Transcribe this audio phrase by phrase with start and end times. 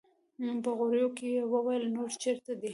[0.63, 2.69] په غريو کې يې وويل: نور چېرته دي؟